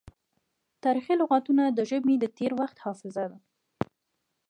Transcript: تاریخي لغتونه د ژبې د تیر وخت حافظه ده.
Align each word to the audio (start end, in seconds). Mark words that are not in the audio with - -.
تاریخي 0.83 1.13
لغتونه 1.21 1.63
د 1.67 1.79
ژبې 1.89 2.15
د 2.19 2.25
تیر 2.37 2.51
وخت 2.59 2.77
حافظه 2.85 3.25
ده. 3.31 3.39